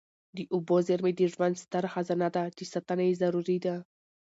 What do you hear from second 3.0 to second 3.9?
یې ضروري ده.